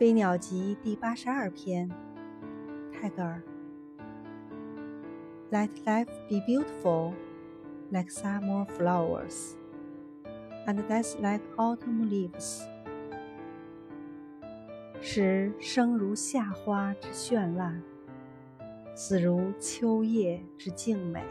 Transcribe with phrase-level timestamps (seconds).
[0.02, 1.86] 《飞鸟集》第八十二篇，
[2.90, 3.42] 泰戈尔。
[5.50, 7.12] Let life be beautiful,
[7.90, 9.56] like summer flowers,
[10.66, 12.62] and death like autumn leaves。
[15.02, 17.82] 使生如夏花之绚烂，
[18.94, 21.22] 死如秋叶之静美。